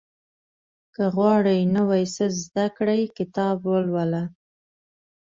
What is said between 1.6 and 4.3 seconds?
نوی څه زده کړې، کتاب ولوله.